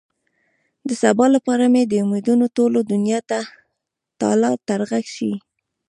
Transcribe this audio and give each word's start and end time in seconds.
د 0.87 0.89
سبا 1.01 1.25
لپاره 1.35 1.63
مې 1.73 1.83
د 1.87 1.93
امېدونو 2.05 2.45
ټوله 2.55 2.79
دنيا 2.91 3.19
تالا 4.21 4.51
ترغه 4.67 4.99
شي. 5.13 5.31